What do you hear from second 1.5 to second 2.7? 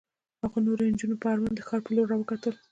د ښار په لور را وکتل.